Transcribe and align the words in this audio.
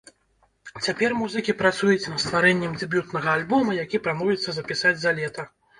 Цяпер 0.87 1.11
музыкі 1.19 1.55
працуюць 1.61 2.09
на 2.15 2.19
стварэннем 2.25 2.73
дэбютнага 2.85 3.29
альбома, 3.39 3.71
які 3.85 4.05
плануецца 4.09 4.49
запісаць 4.61 4.99
за 5.07 5.19
лета. 5.23 5.53